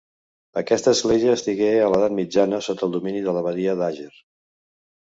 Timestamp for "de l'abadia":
3.29-3.79